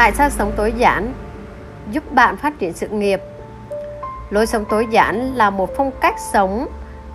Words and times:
tại 0.00 0.12
sao 0.12 0.30
sống 0.30 0.52
tối 0.56 0.72
giản? 0.76 1.12
Giúp 1.90 2.12
bạn 2.12 2.36
phát 2.36 2.58
triển 2.58 2.72
sự 2.72 2.88
nghiệp. 2.88 3.20
Lối 4.30 4.46
sống 4.46 4.64
tối 4.70 4.86
giản 4.90 5.34
là 5.34 5.50
một 5.50 5.70
phong 5.76 5.90
cách 6.00 6.14
sống 6.32 6.68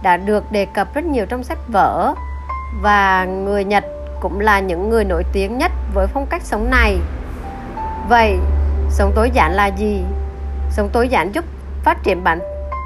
đã 0.04 0.18
được 0.18 0.52
đề 0.52 0.66
cập 0.66 0.94
rất 0.94 1.06
nhiều 1.06 1.26
trong 1.26 1.44
sách 1.44 1.58
vở. 1.68 2.14
Và 2.82 3.26
người 3.26 3.64
nhật 3.64 3.84
cũng 4.22 4.40
là 4.40 4.60
những 4.60 4.90
người 4.90 5.04
nổi 5.04 5.24
tiếng 5.34 5.58
nhất 5.58 5.72
với 5.94 6.08
phong 6.08 6.26
cách 6.30 6.42
sống 6.42 6.70
này. 6.70 6.98
Vậy 8.10 8.38
sống 8.90 9.12
tối 9.16 9.32
giản 9.34 9.54
là 9.54 9.68
gì? 9.68 10.02
Sống 10.72 10.90
tối 10.94 11.08
giản 11.08 11.32
giúp 11.32 11.46
phát 11.84 12.04
triển 12.04 12.24
bản 12.24 12.40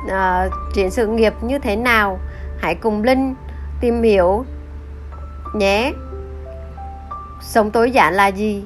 uh, 0.06 0.52
triển 0.74 0.92
sự 0.92 1.08
nghiệp 1.08 1.34
như 1.42 1.60
thế 1.60 1.76
nào? 1.76 2.20
Hãy 2.60 2.76
cùng 2.76 3.04
linh 3.04 3.36
tìm 3.82 4.04
hiểu 4.04 4.46
nhé. 5.54 5.94
Sống 7.42 7.72
tối 7.72 7.92
giản 7.92 8.14
là 8.14 8.28
gì? 8.28 8.64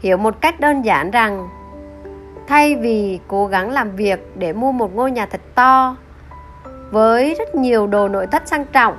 Hiểu 0.00 0.16
một 0.16 0.40
cách 0.40 0.60
đơn 0.60 0.84
giản 0.84 1.10
rằng, 1.10 1.48
thay 2.46 2.76
vì 2.76 3.20
cố 3.28 3.46
gắng 3.46 3.70
làm 3.70 3.96
việc 3.96 4.32
để 4.34 4.52
mua 4.52 4.72
một 4.72 4.94
ngôi 4.94 5.10
nhà 5.10 5.26
thật 5.26 5.40
to 5.54 5.96
với 6.90 7.34
rất 7.38 7.54
nhiều 7.54 7.86
đồ 7.86 8.08
nội 8.08 8.26
thất 8.26 8.48
sang 8.48 8.64
trọng, 8.64 8.96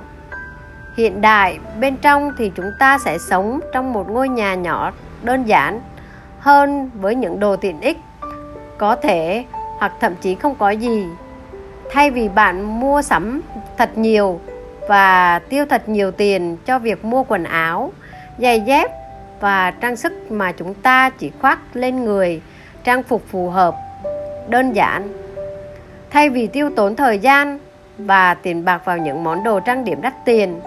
hiện 0.96 1.20
đại 1.20 1.58
bên 1.80 1.96
trong 1.96 2.30
thì 2.38 2.52
chúng 2.54 2.70
ta 2.78 2.98
sẽ 2.98 3.18
sống 3.18 3.60
trong 3.72 3.92
một 3.92 4.10
ngôi 4.10 4.28
nhà 4.28 4.54
nhỏ 4.54 4.92
đơn 5.22 5.44
giản 5.44 5.80
hơn 6.38 6.90
với 6.94 7.14
những 7.14 7.40
đồ 7.40 7.56
tiện 7.56 7.80
ích 7.80 7.98
có 8.78 8.96
thể 8.96 9.44
hoặc 9.78 9.92
thậm 10.00 10.14
chí 10.20 10.34
không 10.34 10.54
có 10.54 10.70
gì. 10.70 11.06
Thay 11.90 12.10
vì 12.10 12.28
bạn 12.28 12.80
mua 12.80 13.02
sắm 13.02 13.40
thật 13.78 13.98
nhiều 13.98 14.40
và 14.88 15.38
tiêu 15.38 15.64
thật 15.70 15.88
nhiều 15.88 16.10
tiền 16.10 16.56
cho 16.66 16.78
việc 16.78 17.04
mua 17.04 17.22
quần 17.22 17.44
áo, 17.44 17.92
giày 18.38 18.60
dép 18.60 18.90
và 19.42 19.70
trang 19.70 19.96
sức 19.96 20.32
mà 20.32 20.52
chúng 20.52 20.74
ta 20.74 21.10
chỉ 21.10 21.30
khoác 21.40 21.58
lên 21.74 22.04
người 22.04 22.42
trang 22.84 23.02
phục 23.02 23.22
phù 23.30 23.50
hợp 23.50 23.76
đơn 24.48 24.72
giản. 24.72 25.08
Thay 26.10 26.28
vì 26.28 26.46
tiêu 26.46 26.70
tốn 26.76 26.96
thời 26.96 27.18
gian 27.18 27.58
và 27.98 28.34
tiền 28.34 28.64
bạc 28.64 28.82
vào 28.84 28.98
những 28.98 29.24
món 29.24 29.44
đồ 29.44 29.60
trang 29.60 29.84
điểm 29.84 30.02
đắt 30.02 30.24
tiền 30.24 30.60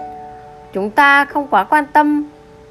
chúng 0.72 0.90
ta 0.90 1.24
không 1.24 1.46
quá 1.48 1.64
quan 1.64 1.84
tâm 1.86 2.28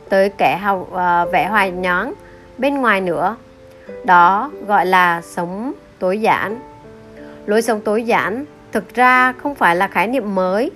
tới 0.10 0.30
kẻ 0.30 0.58
hào, 0.58 0.88
uh, 0.92 1.32
vẻ 1.34 1.48
hoài 1.48 1.72
nhón 1.72 2.14
bên 2.58 2.82
ngoài 2.82 3.02
nữa. 3.02 3.36
Đó 4.04 4.52
gọi 4.68 4.86
là 4.86 5.22
sống 5.22 5.74
tối 6.00 6.22
giản. 6.22 6.60
Lối 7.46 7.62
sống 7.62 7.82
tối 7.82 8.04
giản 8.04 8.46
thực 8.72 8.94
ra 8.94 9.34
không 9.38 9.56
phải 9.56 9.76
là 9.76 9.88
khái 9.88 10.08
niệm 10.08 10.36
mới. 10.36 10.72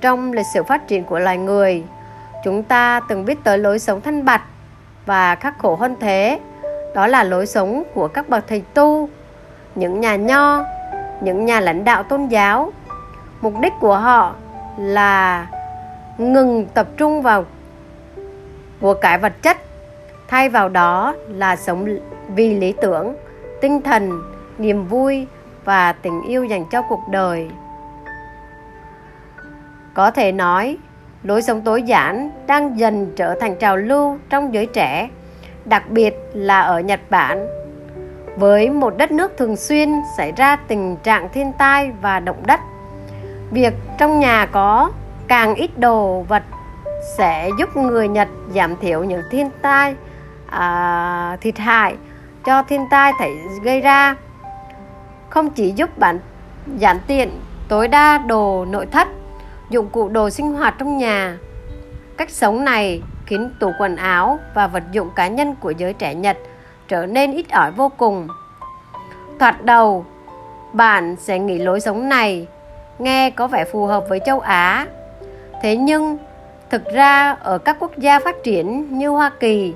Trong 0.00 0.32
lịch 0.32 0.46
sử 0.54 0.62
phát 0.62 0.88
triển 0.88 1.04
của 1.04 1.18
loài 1.18 1.38
người 1.38 1.82
chúng 2.44 2.62
ta 2.62 3.00
từng 3.08 3.24
biết 3.24 3.38
tới 3.44 3.58
lối 3.58 3.78
sống 3.78 4.00
thanh 4.00 4.24
bạch 4.24 4.42
và 5.06 5.34
khắc 5.34 5.58
khổ 5.58 5.76
hơn 5.76 5.96
thế. 6.00 6.40
Đó 6.94 7.06
là 7.06 7.24
lối 7.24 7.46
sống 7.46 7.82
của 7.94 8.08
các 8.08 8.28
bậc 8.28 8.46
thầy 8.46 8.62
tu, 8.74 9.08
những 9.74 10.00
nhà 10.00 10.16
nho, 10.16 10.64
những 11.20 11.44
nhà 11.44 11.60
lãnh 11.60 11.84
đạo 11.84 12.02
tôn 12.02 12.26
giáo. 12.26 12.72
Mục 13.40 13.54
đích 13.60 13.72
của 13.80 13.98
họ 13.98 14.34
là 14.76 15.46
ngừng 16.18 16.66
tập 16.74 16.86
trung 16.96 17.22
vào, 17.22 17.44
của 18.80 18.94
cải 18.94 19.18
vật 19.18 19.32
chất, 19.42 19.56
thay 20.28 20.48
vào 20.48 20.68
đó 20.68 21.14
là 21.28 21.56
sống 21.56 21.98
vì 22.28 22.54
lý 22.54 22.74
tưởng, 22.82 23.14
tinh 23.60 23.82
thần, 23.82 24.22
niềm 24.58 24.86
vui 24.86 25.26
và 25.64 25.92
tình 25.92 26.22
yêu 26.22 26.44
dành 26.44 26.64
cho 26.70 26.82
cuộc 26.82 27.08
đời. 27.08 27.50
Có 29.94 30.10
thể 30.10 30.32
nói 30.32 30.78
lối 31.24 31.42
sống 31.42 31.62
tối 31.62 31.82
giản 31.82 32.30
đang 32.46 32.78
dần 32.78 33.12
trở 33.16 33.34
thành 33.40 33.56
trào 33.56 33.76
lưu 33.76 34.18
trong 34.30 34.54
giới 34.54 34.66
trẻ 34.66 35.08
đặc 35.64 35.90
biệt 35.90 36.14
là 36.32 36.60
ở 36.60 36.80
nhật 36.80 37.00
bản. 37.10 37.46
Với 38.36 38.70
một 38.70 38.96
đất 38.96 39.10
nước 39.12 39.36
thường 39.36 39.56
xuyên 39.56 39.92
xảy 40.16 40.32
ra 40.32 40.56
tình 40.56 40.96
trạng 41.02 41.28
thiên 41.32 41.52
tai 41.58 41.90
và 42.00 42.20
động 42.20 42.42
đất 42.46 42.60
việc 43.50 43.74
trong 43.98 44.20
nhà 44.20 44.46
có 44.46 44.90
càng 45.28 45.54
ít 45.54 45.78
đồ 45.78 46.20
vật 46.28 46.42
sẽ 47.18 47.50
giúp 47.58 47.76
người 47.76 48.08
nhật 48.08 48.28
giảm 48.54 48.76
thiểu 48.76 49.04
những 49.04 49.22
thiên 49.30 49.50
tai 49.62 49.94
à, 50.46 51.36
thiệt 51.40 51.58
hại 51.58 51.96
cho 52.44 52.62
thiên 52.62 52.86
tai 52.90 53.12
thể 53.18 53.30
gây 53.62 53.80
ra. 53.80 54.16
Không 55.28 55.50
chỉ 55.50 55.70
giúp 55.70 55.98
bạn 55.98 56.18
giảm 56.80 56.98
tiện 57.06 57.30
tối 57.68 57.88
đa 57.88 58.18
đồ 58.18 58.64
nội 58.64 58.86
thất 58.86 59.08
dụng 59.70 59.88
cụ 59.88 60.08
đồ 60.08 60.30
sinh 60.30 60.52
hoạt 60.52 60.74
trong 60.78 60.96
nhà. 60.96 61.38
Cách 62.16 62.30
sống 62.30 62.64
này 62.64 63.02
khiến 63.26 63.50
tủ 63.60 63.70
quần 63.78 63.96
áo 63.96 64.38
và 64.54 64.66
vật 64.66 64.82
dụng 64.92 65.10
cá 65.16 65.28
nhân 65.28 65.54
của 65.60 65.70
giới 65.70 65.92
trẻ 65.92 66.14
nhật 66.14 66.38
trở 66.88 67.06
nên 67.06 67.32
ít 67.32 67.50
ỏi 67.50 67.70
vô 67.70 67.88
cùng. 67.88 68.28
Thoạt 69.38 69.64
đầu, 69.64 70.06
bạn 70.72 71.16
sẽ 71.18 71.38
nghĩ 71.38 71.58
lối 71.58 71.80
sống 71.80 72.08
này 72.08 72.46
nghe 72.98 73.30
có 73.30 73.46
vẻ 73.46 73.64
phù 73.64 73.86
hợp 73.86 74.04
với 74.08 74.20
châu 74.26 74.40
á. 74.40 74.86
Thế 75.62 75.76
nhưng, 75.76 76.18
thực 76.70 76.84
ra 76.94 77.32
ở 77.32 77.58
các 77.58 77.76
quốc 77.80 77.98
gia 77.98 78.20
phát 78.20 78.36
triển 78.44 78.98
như 78.98 79.08
hoa 79.08 79.30
kỳ, 79.40 79.74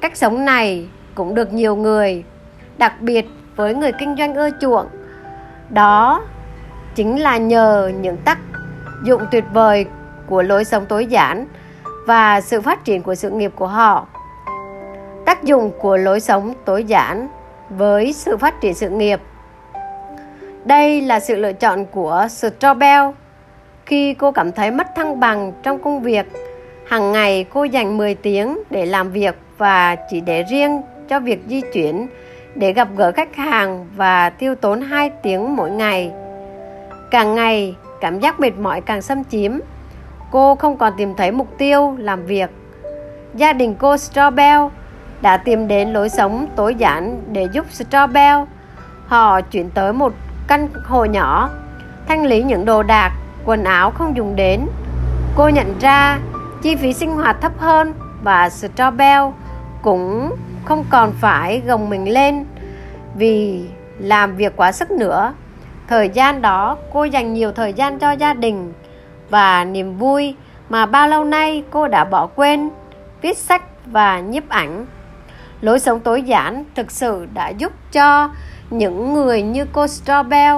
cách 0.00 0.16
sống 0.16 0.44
này 0.44 0.88
cũng 1.14 1.34
được 1.34 1.52
nhiều 1.52 1.76
người, 1.76 2.24
đặc 2.78 3.00
biệt 3.00 3.26
với 3.56 3.74
người 3.74 3.92
kinh 3.92 4.16
doanh 4.18 4.34
ưa 4.34 4.50
chuộng. 4.60 4.86
Đó 5.70 6.22
chính 6.94 7.20
là 7.20 7.36
nhờ 7.36 7.92
những 8.00 8.16
tác 8.16 8.38
dụng 9.04 9.22
tuyệt 9.30 9.44
vời 9.52 9.86
của 10.26 10.42
lối 10.42 10.64
sống 10.64 10.86
tối 10.86 11.06
giản 11.06 11.46
và 12.06 12.40
sự 12.40 12.60
phát 12.60 12.84
triển 12.84 13.02
của 13.02 13.14
sự 13.14 13.30
nghiệp 13.30 13.52
của 13.56 13.66
họ. 13.66 14.06
Tác 15.26 15.42
dụng 15.42 15.70
của 15.78 15.96
lối 15.96 16.20
sống 16.20 16.52
tối 16.64 16.84
giản 16.84 17.28
với 17.70 18.12
sự 18.12 18.36
phát 18.36 18.60
triển 18.60 18.74
sự 18.74 18.88
nghiệp. 18.88 19.20
Đây 20.64 21.00
là 21.00 21.20
sự 21.20 21.36
lựa 21.36 21.52
chọn 21.52 21.86
của 21.86 22.26
Strobel 22.30 23.02
khi 23.86 24.14
cô 24.14 24.32
cảm 24.32 24.52
thấy 24.52 24.70
mất 24.70 24.86
thăng 24.96 25.20
bằng 25.20 25.52
trong 25.62 25.82
công 25.82 26.02
việc 26.02 26.26
hàng 26.86 27.12
ngày 27.12 27.44
cô 27.52 27.64
dành 27.64 27.96
10 27.96 28.14
tiếng 28.14 28.58
để 28.70 28.86
làm 28.86 29.10
việc 29.10 29.34
và 29.58 29.96
chỉ 30.10 30.20
để 30.20 30.42
riêng 30.42 30.82
cho 31.08 31.20
việc 31.20 31.42
di 31.46 31.60
chuyển 31.72 32.06
để 32.54 32.72
gặp 32.72 32.88
gỡ 32.96 33.12
khách 33.12 33.36
hàng 33.36 33.86
và 33.96 34.30
tiêu 34.30 34.54
tốn 34.54 34.80
2 34.80 35.10
tiếng 35.22 35.56
mỗi 35.56 35.70
ngày. 35.70 36.12
Càng 37.10 37.34
ngày, 37.34 37.74
cảm 38.00 38.20
giác 38.20 38.40
mệt 38.40 38.58
mỏi 38.58 38.80
càng 38.80 39.02
xâm 39.02 39.24
chiếm. 39.24 39.58
Cô 40.30 40.54
không 40.54 40.76
còn 40.76 40.92
tìm 40.96 41.14
thấy 41.14 41.30
mục 41.30 41.58
tiêu 41.58 41.96
làm 41.98 42.26
việc. 42.26 42.50
Gia 43.34 43.52
đình 43.52 43.74
cô 43.78 43.96
Strobel 43.96 44.60
đã 45.20 45.36
tìm 45.36 45.68
đến 45.68 45.92
lối 45.92 46.08
sống 46.08 46.46
tối 46.56 46.74
giản 46.74 47.22
để 47.32 47.48
giúp 47.52 47.66
Strobel. 47.70 48.36
Họ 49.06 49.40
chuyển 49.40 49.70
tới 49.70 49.92
một 49.92 50.12
căn 50.48 50.68
hộ 50.86 51.04
nhỏ, 51.04 51.50
thanh 52.08 52.26
lý 52.26 52.42
những 52.42 52.64
đồ 52.64 52.82
đạc, 52.82 53.12
quần 53.44 53.64
áo 53.64 53.90
không 53.90 54.16
dùng 54.16 54.36
đến. 54.36 54.66
Cô 55.36 55.48
nhận 55.48 55.78
ra 55.80 56.18
chi 56.62 56.76
phí 56.76 56.92
sinh 56.92 57.10
hoạt 57.10 57.40
thấp 57.40 57.52
hơn 57.58 57.94
và 58.22 58.48
Strobel 58.50 59.22
cũng 59.82 60.36
không 60.64 60.84
còn 60.90 61.12
phải 61.20 61.62
gồng 61.66 61.90
mình 61.90 62.12
lên 62.12 62.44
vì 63.14 63.64
làm 63.98 64.36
việc 64.36 64.56
quá 64.56 64.72
sức 64.72 64.90
nữa 64.90 65.34
thời 65.90 66.08
gian 66.08 66.42
đó 66.42 66.76
cô 66.92 67.04
dành 67.04 67.34
nhiều 67.34 67.52
thời 67.52 67.72
gian 67.72 67.98
cho 67.98 68.12
gia 68.12 68.34
đình 68.34 68.72
và 69.30 69.64
niềm 69.64 69.98
vui 69.98 70.34
mà 70.68 70.86
bao 70.86 71.08
lâu 71.08 71.24
nay 71.24 71.64
cô 71.70 71.88
đã 71.88 72.04
bỏ 72.04 72.26
quên 72.26 72.70
viết 73.22 73.38
sách 73.38 73.62
và 73.86 74.20
nhiếp 74.20 74.48
ảnh. 74.48 74.86
Lối 75.60 75.80
sống 75.80 76.00
tối 76.00 76.22
giản 76.22 76.64
thực 76.74 76.90
sự 76.90 77.26
đã 77.34 77.48
giúp 77.48 77.72
cho 77.92 78.30
những 78.70 79.12
người 79.14 79.42
như 79.42 79.66
cô 79.72 79.86
Strobel 79.86 80.54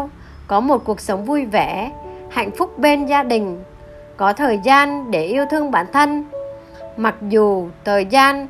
có 0.47 0.61
một 0.61 0.85
cuộc 0.85 1.01
sống 1.01 1.25
vui 1.25 1.45
vẻ 1.45 1.91
hạnh 2.31 2.51
phúc 2.51 2.79
bên 2.79 3.07
gia 3.07 3.23
đình 3.23 3.63
có 4.17 4.33
thời 4.33 4.59
gian 4.65 5.11
để 5.11 5.25
yêu 5.25 5.45
thương 5.51 5.71
bản 5.71 5.87
thân. 5.93 6.25
Mặc 6.97 7.15
dù 7.29 7.69
thời 7.85 8.05
gian 8.05 8.49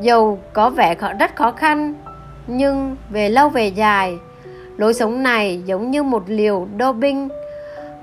Dầu 0.00 0.38
có 0.52 0.70
vẻ 0.70 0.94
rất 1.18 1.36
khó 1.36 1.50
khăn, 1.50 1.94
nhưng 2.46 2.96
về 3.10 3.28
lâu 3.28 3.48
về 3.48 3.68
dài, 3.68 4.18
lối 4.80 4.94
sống 4.94 5.22
này 5.22 5.62
giống 5.64 5.90
như 5.90 6.02
một 6.02 6.22
liều 6.26 6.68
doping 6.80 7.28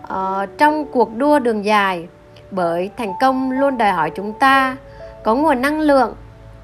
uh, 0.03 0.49
trong 0.57 0.85
cuộc 0.91 1.15
đua 1.15 1.39
đường 1.39 1.65
dài 1.65 2.07
bởi 2.51 2.89
thành 2.97 3.13
công 3.21 3.51
luôn 3.51 3.77
đòi 3.77 3.91
hỏi 3.91 4.11
chúng 4.15 4.33
ta 4.33 4.77
có 5.23 5.35
nguồn 5.35 5.61
năng 5.61 5.79
lượng 5.79 6.15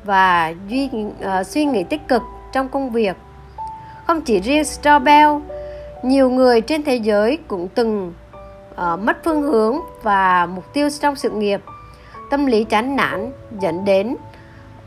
và 0.04 0.54
duy 0.68 0.89
uh, 0.95 1.45
suy 1.48 1.65
nghĩ 1.65 1.83
tích 1.83 2.07
cực 2.07 2.21
trong 2.51 2.69
công 2.69 2.89
việc. 2.89 3.18
Không 4.07 4.21
chỉ 4.21 4.39
riêng 4.39 4.63
Strobel 4.63 5.27
nhiều 6.04 6.30
người 6.30 6.62
trên 6.62 6.83
thế 6.83 6.95
giới 6.95 7.38
cũng 7.48 7.68
từng 7.75 8.13
uh, 8.71 9.00
mất 9.00 9.18
phương 9.24 9.42
hướng 9.42 9.80
và 10.04 10.45
mục 10.45 10.74
tiêu 10.74 10.89
trong 11.01 11.15
sự 11.15 11.30
nghiệp. 11.30 11.62
Tâm 12.30 12.45
lý 12.45 12.63
chán 12.63 12.95
nản 12.95 13.31
dẫn 13.60 13.86
đến 13.86 14.15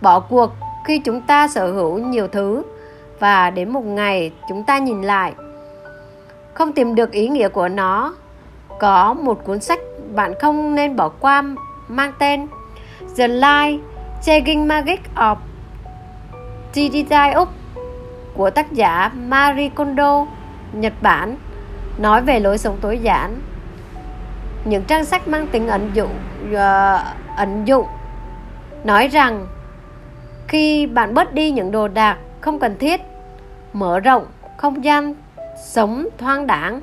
bỏ 0.00 0.20
cuộc 0.20 0.50
khi 0.84 0.98
chúng 0.98 1.20
ta 1.20 1.48
sở 1.48 1.72
hữu 1.72 1.98
nhiều 1.98 2.28
thứ 2.28 2.62
và 3.18 3.50
đến 3.50 3.68
một 3.68 3.84
ngày 3.84 4.32
chúng 4.48 4.64
ta 4.64 4.78
nhìn 4.78 5.02
lại 5.02 5.34
không 6.54 6.72
tìm 6.72 6.94
được 6.94 7.12
ý 7.12 7.28
nghĩa 7.28 7.48
của 7.48 7.68
nó 7.68 8.14
có 8.78 9.14
một 9.14 9.44
cuốn 9.44 9.60
sách 9.60 9.78
bạn 10.14 10.34
không 10.40 10.74
nên 10.74 10.96
bỏ 10.96 11.08
qua 11.08 11.42
mang 11.88 12.12
tên 12.18 12.46
The 13.16 13.28
Life 13.28 13.78
Changing 14.22 14.68
Magic 14.68 15.00
of 15.14 15.36
Digital 16.72 17.38
Up 17.38 17.48
của 18.34 18.50
tác 18.50 18.72
giả 18.72 19.10
Marie 19.14 19.68
Kondo, 19.68 20.26
Nhật 20.72 20.92
Bản 21.02 21.36
nói 21.98 22.22
về 22.22 22.40
lối 22.40 22.58
sống 22.58 22.76
tối 22.80 22.98
giản. 22.98 23.40
Những 24.64 24.84
trang 24.84 25.04
sách 25.04 25.28
mang 25.28 25.46
tính 25.46 25.66
ẩn 25.66 25.90
dụ 25.94 26.04
uh, 26.04 27.00
ẩn 27.36 27.64
dụ 27.64 27.86
nói 28.84 29.08
rằng 29.08 29.46
khi 30.48 30.86
bạn 30.86 31.14
bớt 31.14 31.32
đi 31.32 31.50
những 31.50 31.70
đồ 31.70 31.88
đạc 31.88 32.16
không 32.40 32.58
cần 32.58 32.76
thiết, 32.78 33.00
mở 33.72 34.00
rộng 34.00 34.26
không 34.56 34.84
gian 34.84 35.14
sống 35.64 36.08
thoáng 36.18 36.46
đãng 36.46 36.80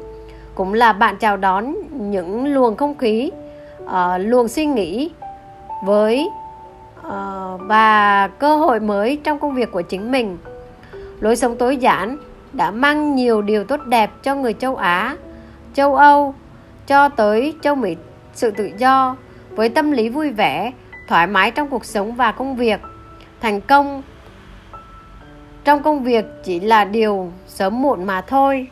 cũng 0.56 0.74
là 0.74 0.94
bạn 0.94 1.18
chào 1.18 1.38
đón 1.38 1.76
những 1.92 2.54
luồng 2.54 2.76
không 2.76 2.98
khí, 2.98 3.32
uh, 3.84 3.90
luồng 4.18 4.48
suy 4.48 4.66
nghĩ 4.66 5.12
với 5.86 6.30
ờ, 7.02 7.52
uh, 7.56 7.62
và 7.68 8.28
cơ 8.28 8.58
hội 8.58 8.80
mới 8.80 9.20
trong 9.24 9.40
công 9.40 9.56
việc 9.56 9.72
của 9.72 9.82
chính 9.82 10.12
mình 10.12 10.38
lối 11.20 11.36
sống 11.36 11.58
tối 11.58 11.78
giản 11.78 12.18
đã 12.54 12.72
mang 12.72 13.16
nhiều 13.16 13.42
điều 13.42 13.64
tốt 13.64 13.80
đẹp 13.86 14.12
cho 14.24 14.36
người 14.36 14.54
châu 14.54 14.76
Á, 14.76 15.18
châu 15.74 15.96
Âu 15.96 16.36
cho 16.88 17.10
tới 17.10 17.54
châu 17.62 17.76
Mỹ 17.76 17.96
sự 18.34 18.52
tự 18.52 18.70
do 18.78 19.16
với 19.50 19.70
tâm 19.70 19.92
lý 19.92 20.10
vui 20.10 20.30
vẻ, 20.30 20.72
thoải 21.08 21.28
mái 21.28 21.52
trong 21.52 21.70
cuộc 21.70 21.86
sống 21.86 22.16
và 22.16 22.32
công 22.32 22.56
việc. 22.56 22.80
Thành 23.42 23.62
công 23.62 24.02
trong 25.64 25.84
công 25.84 26.04
việc 26.04 26.26
chỉ 26.44 26.60
là 26.60 26.86
điều 26.86 27.32
sớm 27.48 27.82
muộn 27.82 28.04
mà 28.04 28.22
thôi. 28.22 28.68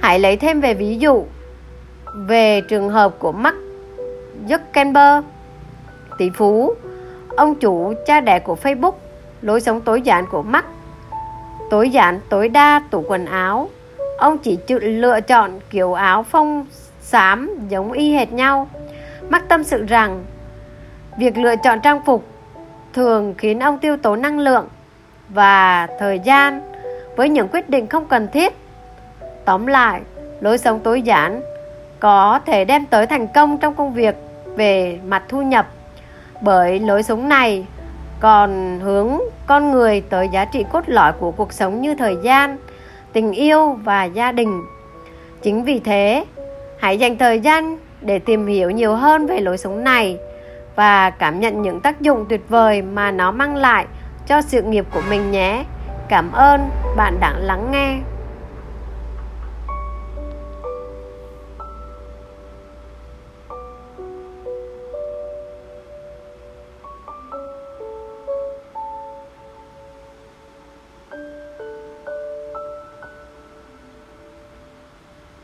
Hãy 0.00 0.18
lấy 0.18 0.36
thêm 0.36 0.60
về 0.60 0.74
ví 0.74 0.98
dụ 0.98 1.24
về 2.14 2.60
trường 2.60 2.90
hợp 2.90 3.14
của 3.18 3.32
Mark 3.32 3.56
Zuckerberg, 4.48 5.22
tỷ 6.18 6.30
phú, 6.30 6.74
ông 7.36 7.54
chủ 7.54 7.92
cha 8.06 8.20
đẻ 8.20 8.38
của 8.38 8.56
Facebook, 8.62 8.92
lối 9.42 9.60
sống 9.60 9.80
tối 9.80 10.02
giản 10.02 10.26
của 10.30 10.42
Mark. 10.42 10.66
Tối 11.70 11.90
giản 11.90 12.20
tối 12.28 12.48
đa 12.48 12.82
tủ 12.90 13.04
quần 13.08 13.26
áo. 13.26 13.68
Ông 14.18 14.38
chỉ 14.38 14.56
chịu 14.56 14.78
lựa 14.78 15.20
chọn 15.20 15.60
kiểu 15.70 15.94
áo 15.94 16.22
phong 16.22 16.66
xám 17.00 17.50
giống 17.68 17.92
y 17.92 18.12
hệt 18.12 18.32
nhau. 18.32 18.68
Mắc 19.28 19.48
tâm 19.48 19.64
sự 19.64 19.86
rằng 19.86 20.24
việc 21.18 21.38
lựa 21.38 21.56
chọn 21.56 21.80
trang 21.80 22.04
phục 22.06 22.24
thường 22.92 23.34
khiến 23.38 23.60
ông 23.60 23.78
tiêu 23.78 23.96
tốn 23.96 24.22
năng 24.22 24.38
lượng 24.38 24.68
và 25.28 25.86
thời 25.98 26.18
gian 26.18 26.60
với 27.16 27.28
những 27.28 27.48
quyết 27.52 27.70
định 27.70 27.86
không 27.86 28.06
cần 28.06 28.28
thiết. 28.32 28.56
Tóm 29.44 29.66
lại, 29.66 30.00
lối 30.40 30.58
sống 30.58 30.80
tối 30.80 31.02
giản 31.02 31.40
có 32.00 32.40
thể 32.46 32.64
đem 32.64 32.86
tới 32.86 33.06
thành 33.06 33.26
công 33.26 33.58
trong 33.58 33.74
công 33.74 33.94
việc 33.94 34.16
về 34.56 34.98
mặt 35.06 35.22
thu 35.28 35.42
nhập, 35.42 35.66
bởi 36.40 36.78
lối 36.78 37.02
sống 37.02 37.28
này 37.28 37.66
còn 38.20 38.80
hướng 38.80 39.18
con 39.46 39.70
người 39.70 40.00
tới 40.00 40.28
giá 40.28 40.44
trị 40.44 40.64
cốt 40.72 40.84
lõi 40.86 41.12
của 41.12 41.30
cuộc 41.30 41.52
sống 41.52 41.80
như 41.80 41.94
thời 41.94 42.16
gian, 42.22 42.56
tình 43.12 43.32
yêu 43.32 43.78
và 43.84 44.04
gia 44.04 44.32
đình. 44.32 44.62
Chính 45.42 45.64
vì 45.64 45.78
thế, 45.78 46.24
hãy 46.78 46.98
dành 46.98 47.18
thời 47.18 47.40
gian 47.40 47.78
để 48.00 48.18
tìm 48.18 48.46
hiểu 48.46 48.70
nhiều 48.70 48.94
hơn 48.94 49.26
về 49.26 49.40
lối 49.40 49.58
sống 49.58 49.84
này 49.84 50.18
và 50.76 51.10
cảm 51.10 51.40
nhận 51.40 51.62
những 51.62 51.80
tác 51.80 52.00
dụng 52.00 52.26
tuyệt 52.28 52.48
vời 52.48 52.82
mà 52.82 53.10
nó 53.10 53.30
mang 53.30 53.56
lại 53.56 53.86
cho 54.26 54.42
sự 54.42 54.62
nghiệp 54.62 54.84
của 54.90 55.02
mình 55.08 55.30
nhé. 55.30 55.64
Cảm 56.08 56.32
ơn 56.32 56.70
bạn 56.96 57.20
đã 57.20 57.32
lắng 57.38 57.70
nghe. 57.70 57.98